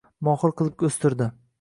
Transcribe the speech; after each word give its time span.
Mohir 0.27 0.55
qilib 0.61 0.87
o’stirdi… 0.89 1.33